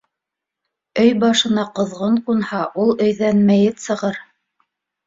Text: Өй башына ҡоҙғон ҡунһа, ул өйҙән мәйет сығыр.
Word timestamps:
Өй 1.03 1.11
башына 1.25 1.67
ҡоҙғон 1.81 2.17
ҡунһа, 2.31 2.65
ул 2.87 2.97
өйҙән 3.07 3.47
мәйет 3.53 3.89
сығыр. 3.89 4.21